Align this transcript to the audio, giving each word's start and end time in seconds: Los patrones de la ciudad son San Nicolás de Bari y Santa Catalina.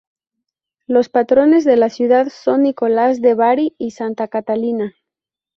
Los 0.87 1.09
patrones 1.09 1.63
de 1.63 1.77
la 1.77 1.91
ciudad 1.91 2.25
son 2.29 2.55
San 2.55 2.63
Nicolás 2.63 3.21
de 3.21 3.35
Bari 3.35 3.75
y 3.77 3.91
Santa 3.91 4.27
Catalina. 4.29 4.95